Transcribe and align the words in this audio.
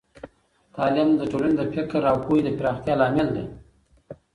تعليم 0.75 1.09
د 1.19 1.21
ټولنې 1.31 1.55
د 1.57 1.61
فکر 1.73 2.01
او 2.11 2.17
پوهه 2.25 2.41
د 2.45 2.49
پراختیا 2.59 2.93
لامل 3.01 3.27
دی. 3.35 3.45